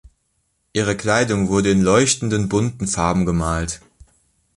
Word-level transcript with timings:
Ihre 0.73 0.97
Kleidung 0.97 1.49
wurde 1.49 1.69
in 1.69 1.83
leuchtenden, 1.83 2.49
bunten 2.49 2.87
Farben 2.87 3.23
gemalt. 3.27 3.81